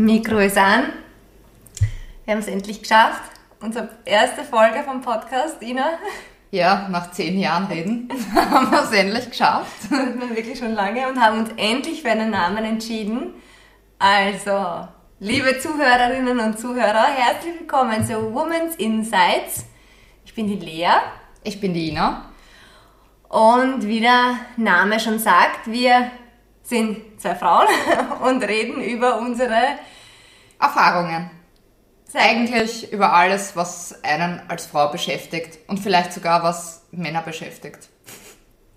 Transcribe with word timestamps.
Mikro 0.00 0.38
ist 0.38 0.56
an. 0.56 0.84
Wir 2.24 2.32
haben 2.32 2.40
es 2.40 2.48
endlich 2.48 2.80
geschafft. 2.80 3.20
Unsere 3.60 3.90
erste 4.06 4.44
Folge 4.44 4.82
vom 4.82 5.02
Podcast, 5.02 5.60
Ina. 5.60 5.98
Ja, 6.50 6.88
nach 6.88 7.10
zehn 7.10 7.38
Jahren 7.38 7.66
reden 7.66 8.08
haben 8.34 8.70
wir 8.70 8.82
es 8.82 8.92
endlich 8.92 9.28
geschafft. 9.28 9.90
Das 9.90 9.90
wir 9.90 10.34
wirklich 10.34 10.58
schon 10.58 10.72
lange 10.72 11.06
und 11.06 11.20
haben 11.20 11.40
uns 11.40 11.50
endlich 11.58 12.00
für 12.00 12.12
einen 12.12 12.30
Namen 12.30 12.64
entschieden. 12.64 13.34
Also, 13.98 14.88
liebe 15.18 15.58
Zuhörerinnen 15.58 16.40
und 16.40 16.58
Zuhörer, 16.58 17.04
herzlich 17.04 17.60
willkommen 17.60 18.02
zu 18.02 18.32
Women's 18.32 18.76
Insights. 18.76 19.66
Ich 20.24 20.34
bin 20.34 20.46
die 20.46 20.64
Lea. 20.64 20.92
Ich 21.44 21.60
bin 21.60 21.74
die 21.74 21.90
Ina. 21.90 22.24
Und 23.28 23.86
wie 23.86 24.00
der 24.00 24.36
Name 24.56 24.98
schon 24.98 25.18
sagt, 25.18 25.70
wir 25.70 26.10
sind 26.70 27.20
zwei 27.20 27.34
Frauen 27.34 27.66
und 28.22 28.42
reden 28.42 28.80
über 28.80 29.18
unsere 29.18 29.58
Erfahrungen. 30.58 31.30
Eigentlich 32.14 32.92
über 32.92 33.12
alles, 33.12 33.54
was 33.54 34.02
einen 34.02 34.40
als 34.48 34.66
Frau 34.66 34.88
beschäftigt 34.88 35.58
und 35.68 35.78
vielleicht 35.78 36.12
sogar 36.12 36.42
was 36.42 36.82
Männer 36.90 37.22
beschäftigt. 37.22 37.88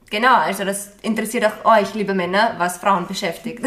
Genau, 0.10 0.36
also 0.36 0.64
das 0.66 0.92
interessiert 1.02 1.46
auch 1.46 1.80
euch, 1.80 1.96
liebe 1.96 2.14
Männer, 2.14 2.56
was 2.58 2.78
Frauen 2.78 3.08
beschäftigt. 3.08 3.64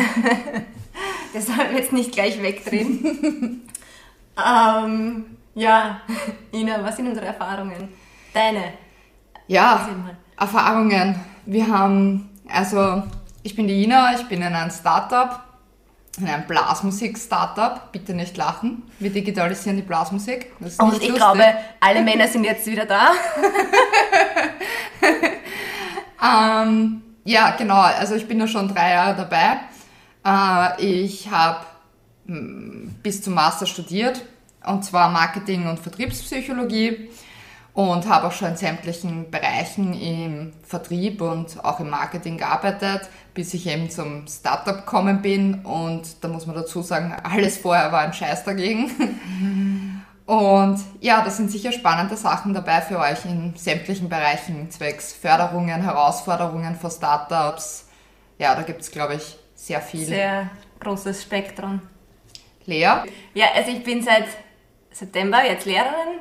Deshalb 1.34 1.72
jetzt 1.72 1.92
nicht 1.92 2.12
gleich 2.12 2.40
wegdrehen. 2.40 3.68
ähm, 4.46 5.36
ja, 5.54 6.00
Ina, 6.52 6.84
was 6.84 6.96
sind 6.96 7.08
unsere 7.08 7.26
Erfahrungen? 7.26 7.88
Deine? 8.32 8.74
Ja, 9.48 9.88
Erfahrungen. 10.38 11.20
Wir 11.44 11.66
haben, 11.66 12.30
also 12.48 13.02
ich 13.46 13.54
bin 13.54 13.68
die 13.68 13.84
Ina, 13.84 14.14
ich 14.14 14.26
bin 14.28 14.42
in 14.42 14.54
einem 14.54 14.70
Startup 14.70 15.42
in 16.18 16.26
einem 16.28 16.46
Blasmusik-Startup. 16.46 17.92
Bitte 17.92 18.14
nicht 18.14 18.36
lachen. 18.36 18.82
Wir 18.98 19.10
digitalisieren 19.10 19.76
die 19.76 19.82
Blasmusik. 19.82 20.52
Und 20.58 20.68
ich 20.68 20.78
lustig. 20.78 21.14
glaube, 21.14 21.44
alle 21.80 22.02
Männer 22.02 22.26
sind 22.26 22.44
jetzt 22.44 22.66
wieder 22.66 22.86
da. 22.86 23.10
ähm, 26.62 27.02
ja, 27.24 27.50
genau. 27.50 27.80
Also 27.80 28.14
ich 28.14 28.26
bin 28.26 28.40
ja 28.40 28.46
schon 28.46 28.68
drei 28.68 28.92
Jahre 28.92 29.14
dabei. 29.14 29.58
Äh, 30.24 30.82
ich 30.82 31.30
habe 31.30 31.66
hm, 32.26 32.94
bis 33.02 33.22
zum 33.22 33.34
Master 33.34 33.66
studiert. 33.66 34.22
Und 34.64 34.84
zwar 34.84 35.10
Marketing- 35.10 35.68
und 35.68 35.78
Vertriebspsychologie 35.78 37.10
und 37.76 38.08
habe 38.08 38.28
auch 38.28 38.32
schon 38.32 38.48
in 38.48 38.56
sämtlichen 38.56 39.30
Bereichen 39.30 39.92
im 39.92 40.54
Vertrieb 40.62 41.20
und 41.20 41.62
auch 41.62 41.78
im 41.78 41.90
Marketing 41.90 42.38
gearbeitet, 42.38 43.02
bis 43.34 43.52
ich 43.52 43.66
eben 43.66 43.90
zum 43.90 44.26
Startup 44.26 44.76
gekommen 44.76 45.20
bin 45.20 45.62
und 45.62 46.24
da 46.24 46.28
muss 46.28 46.46
man 46.46 46.56
dazu 46.56 46.80
sagen, 46.80 47.14
alles 47.22 47.58
vorher 47.58 47.92
war 47.92 48.00
ein 48.00 48.14
Scheiß 48.14 48.44
dagegen. 48.44 50.02
Und 50.24 50.80
ja, 51.00 51.22
da 51.22 51.30
sind 51.30 51.52
sicher 51.52 51.70
spannende 51.70 52.16
Sachen 52.16 52.54
dabei 52.54 52.80
für 52.80 52.98
euch 52.98 53.24
in 53.26 53.54
sämtlichen 53.54 54.08
Bereichen, 54.08 54.70
zwecks 54.70 55.12
Förderungen, 55.12 55.82
Herausforderungen 55.82 56.74
für 56.74 56.90
Startups. 56.90 57.88
Ja, 58.38 58.54
da 58.54 58.62
gibt 58.62 58.80
es, 58.80 58.90
glaube 58.90 59.14
ich, 59.14 59.36
sehr 59.54 59.82
viel. 59.82 60.06
Sehr 60.06 60.50
großes 60.80 61.22
Spektrum. 61.22 61.80
Lea? 62.64 63.04
Ja, 63.34 63.46
also 63.54 63.70
ich 63.70 63.84
bin 63.84 64.02
seit 64.02 64.24
September 64.90 65.44
jetzt 65.44 65.66
Lehrerin 65.66 66.20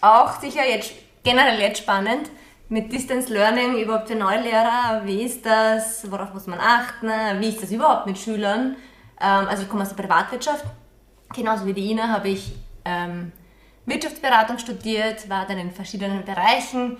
auch 0.00 0.40
sicher 0.40 0.66
jetzt 0.66 0.92
generell 1.22 1.60
jetzt 1.60 1.82
spannend 1.82 2.30
mit 2.68 2.92
Distance 2.92 3.32
Learning 3.32 3.78
überhaupt 3.78 4.08
für 4.08 4.14
Neulehrer. 4.14 5.02
Wie 5.04 5.22
ist 5.22 5.44
das? 5.44 6.10
Worauf 6.10 6.34
muss 6.34 6.46
man 6.46 6.60
achten? 6.60 7.08
Wie 7.40 7.48
ist 7.48 7.62
das 7.62 7.70
überhaupt 7.70 8.06
mit 8.06 8.18
Schülern? 8.18 8.76
Ähm, 9.20 9.48
also 9.48 9.62
ich 9.62 9.68
komme 9.68 9.82
aus 9.82 9.94
der 9.94 10.02
Privatwirtschaft. 10.02 10.64
Genauso 11.34 11.66
wie 11.66 11.72
die 11.72 11.90
Ina 11.90 12.08
habe 12.08 12.28
ich 12.28 12.52
ähm, 12.84 13.32
Wirtschaftsberatung 13.86 14.58
studiert, 14.58 15.28
war 15.28 15.46
dann 15.46 15.58
in 15.58 15.70
verschiedenen 15.70 16.24
Bereichen 16.24 16.98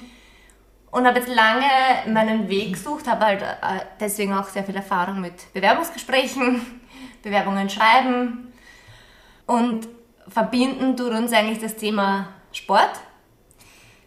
und 0.91 1.07
habe 1.07 1.19
jetzt 1.19 1.29
lange 1.29 1.67
meinen 2.07 2.49
Weg 2.49 2.73
gesucht, 2.75 3.07
habe 3.07 3.27
halt 3.27 3.43
äh, 3.43 3.57
deswegen 4.01 4.35
auch 4.35 4.49
sehr 4.49 4.65
viel 4.65 4.77
Erfahrung 4.77 5.21
mit 5.21 5.53
Bewerbungsgesprächen, 5.53 6.81
Bewerbungen 7.23 7.69
schreiben 7.69 8.53
und 9.47 9.89
verbinden 10.29 10.97
tut 10.97 11.13
uns 11.13 11.33
eigentlich 11.33 11.59
das 11.59 11.77
Thema 11.77 12.29
Sport? 12.53 12.91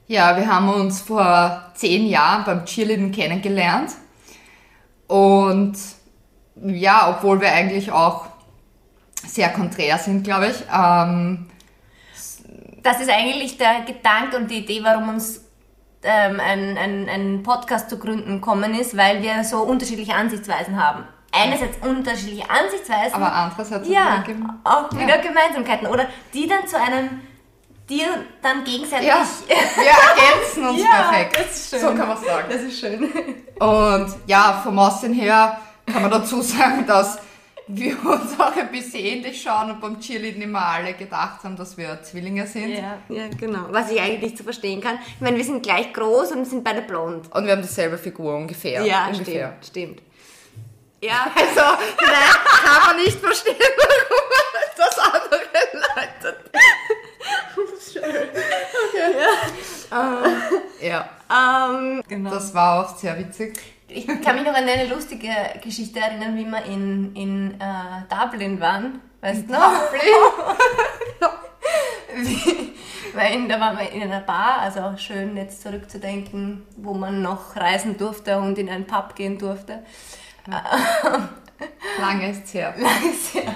Ja, 0.08 0.36
wir 0.36 0.48
haben 0.48 0.70
uns 0.70 1.02
vor 1.02 1.72
zehn 1.74 2.08
Jahren 2.08 2.44
beim 2.44 2.66
Cheerleading 2.66 3.12
kennengelernt. 3.12 3.92
Und 5.08 5.78
ja, 6.56 7.10
obwohl 7.10 7.40
wir 7.40 7.52
eigentlich 7.52 7.92
auch 7.92 8.26
sehr 9.26 9.50
konträr 9.50 9.98
sind, 9.98 10.24
glaube 10.24 10.48
ich. 10.48 10.64
Ähm, 10.74 11.48
das 12.84 13.00
ist 13.00 13.10
eigentlich 13.10 13.58
der 13.58 13.82
Gedanke 13.86 14.38
und 14.38 14.50
die 14.50 14.60
Idee, 14.60 14.82
warum 14.84 15.10
uns 15.10 15.46
ähm, 16.04 16.40
ein, 16.40 16.78
ein, 16.78 17.10
ein 17.10 17.44
Podcast 17.44 17.90
zu 17.90 18.00
gründen 18.00 18.36
gekommen 18.36 18.74
ist, 18.74 18.98
weil 18.98 19.22
wir 19.22 19.44
so 19.44 19.60
unterschiedliche 19.60 20.16
Ansichtsweisen 20.16 20.82
haben. 20.82 21.06
Einerseits 21.32 21.78
unterschiedliche 21.78 22.50
Ansichtsweisen, 22.50 23.14
aber 23.14 23.32
andererseits 23.32 23.88
ja, 23.88 24.24
auch 24.66 24.92
wieder 24.92 25.16
ja. 25.16 25.22
Gemeinsamkeiten 25.22 25.88
oder 25.88 26.08
die 26.34 26.48
dann 26.48 26.68
zu 26.68 26.78
einem 26.78 27.22
die 27.90 28.04
dann 28.42 28.64
gegenseitig. 28.64 29.08
Ja, 29.08 29.26
wir 29.48 29.56
ergänzen 29.56 30.68
uns 30.68 30.82
ja, 30.82 31.02
perfekt. 31.04 31.38
Das 31.40 31.56
ist 31.56 31.70
schön. 31.70 31.80
So 31.80 31.88
kann 31.88 32.08
man 32.08 32.18
sagen. 32.18 32.48
Das 32.50 32.62
ist 32.62 32.80
schön. 32.80 33.04
Und 33.60 34.16
ja, 34.28 34.62
vom 34.64 34.80
Aussehen 34.80 35.14
her 35.14 35.60
kann 35.86 36.02
man 36.02 36.12
dazu 36.12 36.42
sagen, 36.42 36.86
dass 36.88 37.20
wir 37.68 37.94
uns 38.06 38.40
auch 38.40 38.56
ein 38.56 38.72
bisschen 38.72 39.00
ähnlich 39.00 39.42
schauen 39.42 39.72
und 39.72 39.82
beim 39.82 40.00
Cheerleading 40.00 40.42
immer 40.42 40.66
alle 40.66 40.94
gedacht 40.94 41.44
haben, 41.44 41.56
dass 41.56 41.78
wir 41.78 42.02
Zwillinge 42.04 42.48
sind. 42.48 42.72
Ja, 42.72 42.98
ja, 43.10 43.28
genau. 43.38 43.66
Was 43.70 43.92
ich 43.92 44.00
eigentlich 44.00 44.22
nicht 44.22 44.38
so 44.38 44.44
verstehen 44.44 44.82
kann. 44.82 45.00
Ich 45.16 45.22
meine, 45.22 45.38
wir 45.38 45.44
sind 45.44 45.64
gleich 45.64 45.94
groß 45.94 46.32
und 46.32 46.46
sind 46.46 46.64
beide 46.64 46.82
blond. 46.82 47.34
Und 47.34 47.46
wir 47.46 47.52
haben 47.54 47.62
dieselbe 47.62 47.98
Figur 47.98 48.36
ungefähr. 48.36 48.86
Ja, 48.86 49.08
ungefähr. 49.08 49.58
stimmt, 49.62 50.00
stimmt. 50.00 50.02
Ja, 51.04 51.32
also, 51.36 51.78
nein, 52.00 52.14
kann 52.64 52.88
man 52.88 53.04
nicht 53.04 53.20
verstehen, 53.20 53.56
warum 53.58 54.22
das 54.78 54.98
andere 55.00 55.42
Leute 55.74 56.38
Okay. 57.98 59.16
Ja. 59.92 60.24
Ähm, 60.24 60.62
ja. 60.82 61.10
Ähm, 61.30 62.04
genau. 62.08 62.31
Das 62.42 62.56
war 62.56 62.84
auch 62.84 62.98
sehr 62.98 63.20
witzig. 63.20 63.60
Ich 63.88 64.08
kann 64.08 64.36
mich 64.36 64.44
noch 64.44 64.56
an 64.56 64.68
eine 64.68 64.88
lustige 64.88 65.30
Geschichte 65.64 66.00
erinnern, 66.00 66.36
wie 66.36 66.46
wir 66.46 66.66
in, 66.66 67.16
in 67.16 67.52
äh, 67.62 68.02
Dublin 68.10 68.60
waren. 68.60 69.00
Weißt 69.22 69.48
du 69.48 69.54
noch? 69.54 69.74
Dublin? 71.20 72.72
weil 73.14 73.48
da 73.48 73.60
waren 73.60 73.78
wir 73.78 73.92
in 73.92 74.02
einer 74.02 74.22
Bar, 74.22 74.58
also 74.62 74.98
schön 74.98 75.38
jetzt 75.38 75.62
zurückzudenken, 75.62 76.66
wo 76.78 76.96
man 76.96 77.22
noch 77.22 77.56
reisen 77.56 77.96
durfte 77.96 78.40
und 78.40 78.58
in 78.58 78.70
einen 78.70 78.88
Pub 78.88 79.14
gehen 79.16 79.38
durfte. 79.38 79.84
Lange 82.00 82.32
ist 82.32 82.46
es 82.46 82.54
her. 82.56 82.74
Lange 82.80 83.12
ist 83.12 83.36
es 83.36 83.36
her. 83.36 83.56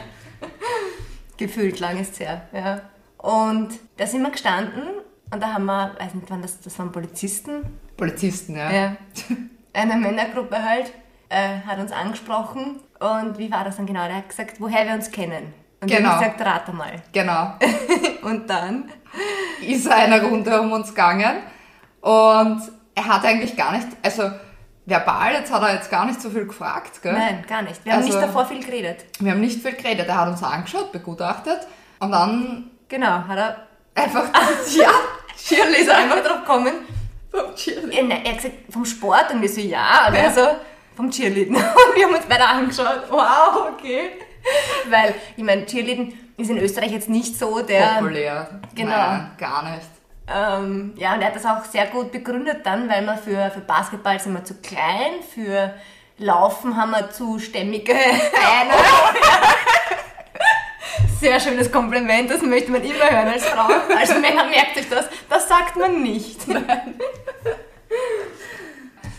Gefühlt 1.38 1.80
lang 1.80 2.00
ist 2.00 2.14
es 2.14 2.20
her, 2.20 2.44
ja. 2.54 2.82
Und 3.18 3.80
da 3.98 4.06
sind 4.06 4.22
wir 4.22 4.30
gestanden 4.30 4.84
und 5.32 5.42
da 5.42 5.54
haben 5.54 5.66
wir, 5.66 5.96
weiß 6.00 6.14
nicht 6.14 6.30
wann, 6.30 6.44
das, 6.44 6.62
das 6.62 6.78
waren 6.78 6.92
Polizisten. 6.92 7.80
Polizisten, 7.98 8.56
ja. 8.56 8.72
ja. 8.72 8.96
Eine 9.74 9.96
Männergruppe 9.96 10.62
halt, 10.64 10.92
äh, 11.30 11.60
hat 11.66 11.80
uns 11.80 11.92
angesprochen 11.92 12.80
und 13.00 13.38
wie 13.38 13.52
war 13.52 13.64
das 13.64 13.78
dann 13.78 13.86
genau? 13.86 14.06
Der 14.06 14.18
hat 14.18 14.30
gesagt, 14.30 14.60
woher 14.60 14.86
wir 14.86 14.94
uns 14.94 15.12
kennen. 15.12 15.54
Und 15.82 15.92
genau. 15.92 16.10
haben 16.10 16.20
gesagt, 16.20 16.42
rate 16.42 16.72
mal. 16.74 17.02
Genau. 17.12 17.54
und 18.24 18.50
dann 18.50 18.92
ist 19.62 19.86
er 19.86 19.98
eine 19.98 20.24
Runde 20.24 20.62
um 20.62 20.72
uns 20.72 20.90
gegangen 20.90 21.38
und 22.02 22.62
er 22.96 23.06
hat 23.06 23.26
eigentlich 23.26 23.58
gar 23.58 23.74
nicht, 23.74 23.88
also 24.02 24.32
verbal, 24.86 25.34
jetzt 25.34 25.52
hat 25.52 25.62
er 25.62 25.74
jetzt 25.76 25.90
gar 25.90 26.06
nicht 26.06 26.22
so 26.22 26.30
viel 26.30 26.46
gefragt, 26.46 27.02
gell? 27.02 27.14
Nein, 27.14 27.44
gar 27.48 27.62
nicht. 27.62 27.84
Wir 27.84 27.94
haben 27.94 28.04
also, 28.04 28.14
nicht 28.14 28.22
davor 28.22 28.46
viel 28.46 28.64
geredet. 28.64 29.06
Wir 29.20 29.32
haben 29.32 29.42
nicht 29.42 29.62
viel 29.62 29.74
geredet. 29.74 30.08
Er 30.08 30.22
hat 30.22 30.30
uns 30.30 30.44
angeschaut, 30.44 30.92
begutachtet 30.92 31.68
und 32.00 32.12
dann 32.12 32.72
Genau, 32.88 33.28
hat 33.28 33.38
er 33.38 33.68
einfach, 33.96 34.26
ja, 34.78 34.90
Cheerleader 35.38 35.80
ist 35.80 35.90
einfach 35.90 36.24
drauf 36.24 36.40
gekommen. 36.42 36.74
Vom 37.36 37.56
Cheerleading. 37.56 38.12
Er, 38.12 38.18
hat 38.18 38.38
gesagt, 38.38 38.56
vom 38.70 38.86
Sport 38.86 39.34
und 39.34 39.42
wir 39.42 39.50
so, 39.50 39.62
ja, 39.62 40.08
und 40.08 40.16
ja. 40.16 40.22
er 40.22 40.32
so, 40.32 40.48
vom 40.96 41.12
Cheerleading. 41.12 41.56
Und 41.56 41.96
wir 41.96 42.06
haben 42.06 42.16
uns 42.16 42.26
beide 42.28 42.46
angeschaut, 42.46 43.04
wow, 43.10 43.70
okay. 43.74 44.12
Weil, 44.90 45.16
ich 45.36 45.44
meine, 45.44 45.66
Cheerleading 45.66 46.18
ist 46.38 46.50
in 46.50 46.58
Österreich 46.58 46.92
jetzt 46.92 47.10
nicht 47.10 47.38
so 47.38 47.62
der... 47.62 47.96
Populär. 47.96 48.60
Genau. 48.74 48.92
Nein, 48.92 49.32
gar 49.38 49.64
nicht. 49.64 49.88
Ähm, 50.28 50.94
ja, 50.98 51.14
und 51.14 51.22
er 51.22 51.28
hat 51.28 51.36
das 51.36 51.46
auch 51.46 51.64
sehr 51.66 51.86
gut 51.88 52.12
begründet 52.12 52.66
dann, 52.66 52.90
weil 52.90 53.06
wir 53.06 53.18
für, 53.18 53.52
für 53.52 53.60
Basketball 53.60 54.20
sind 54.20 54.34
wir 54.34 54.44
zu 54.44 54.56
klein, 54.56 55.22
für 55.34 55.74
Laufen 56.18 56.76
haben 56.76 56.92
wir 56.92 57.12
zu 57.12 57.38
stämmige 57.40 57.94
Beine. 57.94 58.74
Sehr 61.20 61.40
schönes 61.40 61.72
Kompliment, 61.72 62.32
das 62.32 62.42
möchte 62.42 62.72
man 62.72 62.84
immer 62.84 63.10
hören 63.10 63.28
als 63.28 63.46
Frau. 63.46 63.68
Als 63.98 64.10
Männer 64.20 64.46
merkt 64.46 64.76
sich 64.76 64.90
das, 64.90 65.06
das 65.30 65.48
sagt 65.48 65.76
man 65.76 66.02
nicht. 66.02 66.40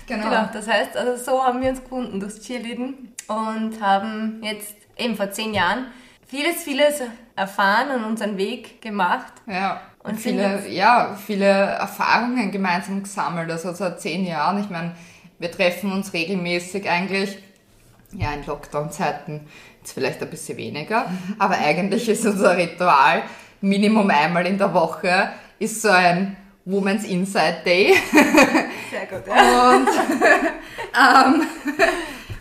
Genau. 0.07 0.25
genau. 0.25 0.49
Das 0.53 0.69
heißt, 0.69 0.97
also 0.97 1.23
so 1.23 1.45
haben 1.45 1.61
wir 1.63 1.71
uns 1.71 1.83
gefunden 1.83 2.21
durchs 2.21 2.41
Cheerleading 2.41 3.13
und 3.29 3.81
haben 3.81 4.41
jetzt 4.43 4.77
eben 4.97 5.17
vor 5.17 5.31
zehn 5.31 5.55
Jahren 5.55 5.87
vieles, 6.27 6.63
vieles 6.63 7.03
erfahren 7.35 7.91
und 7.97 8.05
unseren 8.05 8.37
Weg 8.37 8.81
gemacht. 8.81 9.33
Ja. 9.47 9.81
Und 10.03 10.21
viele, 10.21 10.69
ja, 10.69 11.17
viele 11.17 11.47
Erfahrungen 11.47 12.53
gemeinsam 12.53 13.03
gesammelt. 13.03 13.51
Also 13.51 13.73
seit 13.73 14.01
zehn 14.01 14.25
Jahren. 14.25 14.61
Ich 14.61 14.71
meine, 14.71 14.95
wir 15.39 15.51
treffen 15.51 15.93
uns 15.93 16.13
regelmäßig 16.13 16.89
eigentlich, 16.89 17.39
ja, 18.13 18.33
in 18.33 18.47
Lockdown-Zeiten 18.47 19.49
jetzt 19.81 19.93
vielleicht 19.93 20.23
ein 20.23 20.31
bisschen 20.31 20.57
weniger, 20.57 21.07
aber 21.39 21.59
eigentlich 21.59 22.09
ist 22.09 22.25
unser 22.25 22.57
Ritual 22.57 23.23
Minimum 23.61 24.11
einmal 24.11 24.47
in 24.47 24.59
der 24.59 24.73
Woche 24.75 25.31
ist 25.59 25.83
so 25.83 25.89
ein 25.89 26.37
Women's 26.65 27.05
Inside 27.05 27.63
Day. 27.65 27.95
Sehr 28.91 29.07
gut, 29.07 29.27
ja. 29.27 29.71
Und 29.71 29.89
ähm, 31.41 31.47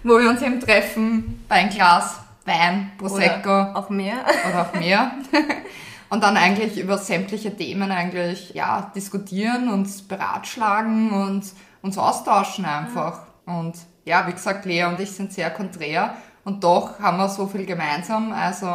wo 0.03 0.19
wir 0.19 0.30
uns 0.30 0.42
eben 0.42 0.59
treffen 0.59 1.44
bei 1.47 1.56
ein 1.56 1.69
Glas 1.69 2.19
Wein, 2.45 2.92
Prosecco 2.97 3.50
Oder 3.50 3.75
auch 3.75 3.89
mehr. 3.89 4.18
oder 4.47 4.62
auch 4.62 4.80
mehr. 4.80 5.12
Und 6.09 6.24
dann 6.24 6.38
eigentlich 6.38 6.77
über 6.80 7.00
sämtliche 7.00 7.56
Themen 7.56 7.92
eigentlich, 7.92 8.53
ja, 8.53 8.92
diskutieren, 8.95 9.69
uns 9.69 10.03
beratschlagen 10.03 11.09
und 11.12 11.44
uns 11.81 11.97
austauschen 11.97 12.63
einfach. 12.63 13.24
Und 13.48 13.74
ja, 14.06 14.27
wie 14.27 14.31
gesagt, 14.31 14.65
Lea 14.65 14.83
und 14.83 15.00
ich 15.00 15.12
sind 15.12 15.33
sehr 15.33 15.50
konträr 15.50 16.15
und 16.44 16.63
doch 16.63 17.00
haben 17.00 17.18
wir 17.18 17.27
so 17.27 17.48
viel 17.48 17.65
gemeinsam. 17.65 18.31
Also, 18.31 18.68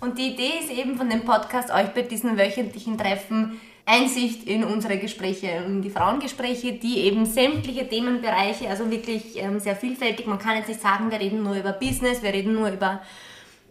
Und 0.00 0.18
die 0.18 0.34
Idee 0.34 0.60
ist 0.60 0.70
eben 0.70 0.96
von 0.96 1.08
dem 1.08 1.24
Podcast, 1.24 1.70
euch 1.70 1.88
bei 1.94 2.02
diesen 2.02 2.36
wöchentlichen 2.36 2.98
Treffen 2.98 3.58
Einsicht 3.90 4.44
in 4.44 4.62
unsere 4.62 4.98
Gespräche, 4.98 5.48
in 5.66 5.82
die 5.82 5.90
Frauengespräche, 5.90 6.74
die 6.74 7.00
eben 7.00 7.26
sämtliche 7.26 7.88
Themenbereiche, 7.88 8.68
also 8.68 8.88
wirklich 8.90 9.36
ähm, 9.36 9.58
sehr 9.58 9.74
vielfältig. 9.74 10.26
Man 10.26 10.38
kann 10.38 10.56
jetzt 10.56 10.68
nicht 10.68 10.80
sagen, 10.80 11.10
wir 11.10 11.18
reden 11.18 11.42
nur 11.42 11.56
über 11.56 11.72
Business, 11.72 12.22
wir 12.22 12.32
reden 12.32 12.54
nur 12.54 12.68
über, 12.68 13.00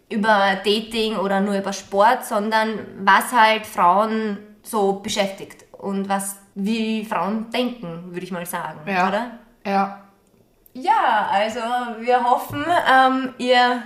über 0.10 0.58
Dating 0.66 1.16
oder 1.16 1.40
nur 1.40 1.58
über 1.58 1.72
Sport, 1.72 2.26
sondern 2.26 2.80
was 3.00 3.32
halt 3.32 3.66
Frauen 3.66 4.40
so 4.62 4.94
beschäftigt 4.94 5.66
und 5.72 6.10
was, 6.10 6.38
wie 6.54 7.06
Frauen 7.06 7.50
denken, 7.52 8.12
würde 8.12 8.26
ich 8.26 8.32
mal 8.32 8.46
sagen, 8.46 8.82
ja. 8.86 9.08
oder? 9.08 9.32
Ja. 9.66 10.04
Ja, 10.74 11.30
also 11.32 11.60
wir 12.02 12.24
hoffen, 12.24 12.66
ähm, 12.92 13.34
ihr 13.38 13.84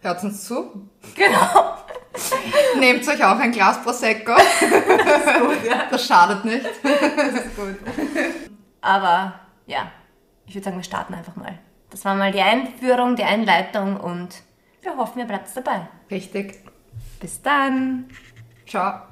Hört 0.00 0.22
uns 0.24 0.44
zu. 0.44 0.88
genau 1.14 1.76
Nehmt 2.78 3.06
euch 3.06 3.24
auch 3.24 3.38
ein 3.38 3.52
Glas 3.52 3.82
Prosecco. 3.82 4.34
Das 5.90 6.06
schadet 6.06 6.44
nicht. 6.44 6.66
Aber 8.80 9.40
ja, 9.66 9.90
ich 10.46 10.54
würde 10.54 10.64
sagen, 10.64 10.76
wir 10.76 10.84
starten 10.84 11.14
einfach 11.14 11.36
mal. 11.36 11.58
Das 11.90 12.04
war 12.04 12.14
mal 12.14 12.32
die 12.32 12.40
Einführung, 12.40 13.16
die 13.16 13.24
Einleitung 13.24 13.98
und 13.98 14.42
wir 14.82 14.96
hoffen, 14.96 15.18
ihr 15.18 15.26
bleibt 15.26 15.48
dabei. 15.56 15.88
Richtig. 16.10 16.62
Bis 17.20 17.42
dann! 17.42 18.08
Ciao. 18.66 19.07